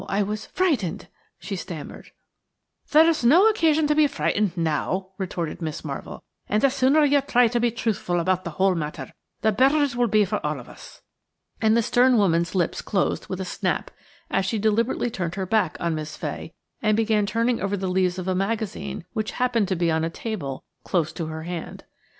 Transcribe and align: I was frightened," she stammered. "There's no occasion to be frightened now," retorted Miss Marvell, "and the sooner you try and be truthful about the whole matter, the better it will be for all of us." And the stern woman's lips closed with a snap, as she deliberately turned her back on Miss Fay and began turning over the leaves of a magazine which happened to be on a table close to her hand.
I 0.09 0.23
was 0.23 0.47
frightened," 0.47 1.09
she 1.37 1.55
stammered. 1.55 2.09
"There's 2.89 3.23
no 3.23 3.47
occasion 3.47 3.85
to 3.85 3.93
be 3.93 4.07
frightened 4.07 4.57
now," 4.57 5.09
retorted 5.19 5.61
Miss 5.61 5.85
Marvell, 5.85 6.23
"and 6.49 6.63
the 6.63 6.71
sooner 6.71 7.05
you 7.05 7.21
try 7.21 7.43
and 7.43 7.61
be 7.61 7.69
truthful 7.69 8.19
about 8.19 8.43
the 8.43 8.49
whole 8.57 8.73
matter, 8.73 9.13
the 9.41 9.51
better 9.51 9.77
it 9.83 9.93
will 9.95 10.07
be 10.07 10.25
for 10.25 10.43
all 10.43 10.59
of 10.59 10.67
us." 10.67 11.03
And 11.61 11.77
the 11.77 11.83
stern 11.83 12.17
woman's 12.17 12.55
lips 12.55 12.81
closed 12.81 13.27
with 13.27 13.39
a 13.39 13.45
snap, 13.45 13.91
as 14.31 14.47
she 14.47 14.57
deliberately 14.57 15.11
turned 15.11 15.35
her 15.35 15.45
back 15.45 15.77
on 15.79 15.93
Miss 15.93 16.17
Fay 16.17 16.55
and 16.81 16.97
began 16.97 17.27
turning 17.27 17.61
over 17.61 17.77
the 17.77 17.85
leaves 17.87 18.17
of 18.17 18.27
a 18.27 18.33
magazine 18.33 19.05
which 19.13 19.33
happened 19.33 19.67
to 19.67 19.75
be 19.75 19.91
on 19.91 20.03
a 20.03 20.09
table 20.09 20.63
close 20.83 21.13
to 21.13 21.27
her 21.27 21.43
hand. 21.43 21.83